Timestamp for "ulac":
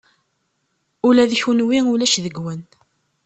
1.93-2.15